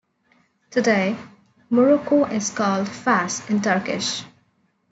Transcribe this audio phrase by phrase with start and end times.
[0.71, 1.15] Today,
[1.69, 4.23] Morocco is called "Fas" in Turkish.